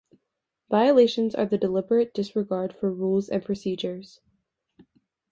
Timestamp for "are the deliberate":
1.35-2.11